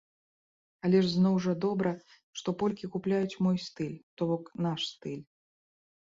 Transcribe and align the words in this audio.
Але 0.87 0.99
зноў 1.09 1.35
жа 1.45 1.51
добра, 1.65 1.91
што 2.41 2.53
полькі 2.61 2.89
купляюць 2.95 3.39
мой 3.47 3.57
стыль, 3.65 3.91
то 4.15 4.21
бок 4.31 4.49
наш 4.67 4.81
стыль. 4.93 5.21